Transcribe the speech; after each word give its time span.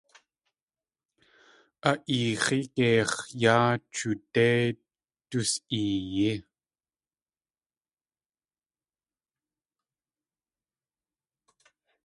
A 1.89 1.91
eex̲í 2.17 2.59
geix̲ 2.75 3.15
yá 3.41 3.57
chudéi 3.93 4.65
dus.eeyí. 5.29 6.31